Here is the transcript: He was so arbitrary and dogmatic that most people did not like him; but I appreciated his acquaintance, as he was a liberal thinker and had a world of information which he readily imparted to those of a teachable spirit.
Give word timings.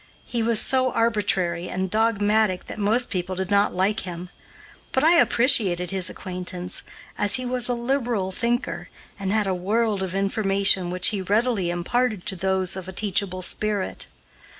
He 0.25 0.41
was 0.41 0.59
so 0.59 0.91
arbitrary 0.91 1.69
and 1.69 1.87
dogmatic 1.91 2.65
that 2.65 2.79
most 2.79 3.11
people 3.11 3.35
did 3.35 3.51
not 3.51 3.71
like 3.75 3.99
him; 3.99 4.31
but 4.93 5.03
I 5.03 5.17
appreciated 5.17 5.91
his 5.91 6.09
acquaintance, 6.09 6.81
as 7.19 7.35
he 7.35 7.45
was 7.45 7.69
a 7.69 7.73
liberal 7.75 8.31
thinker 8.31 8.89
and 9.19 9.31
had 9.31 9.45
a 9.45 9.53
world 9.53 10.01
of 10.01 10.15
information 10.15 10.89
which 10.89 11.09
he 11.09 11.21
readily 11.21 11.69
imparted 11.69 12.25
to 12.25 12.35
those 12.35 12.75
of 12.75 12.87
a 12.87 12.91
teachable 12.93 13.43
spirit. 13.43 14.07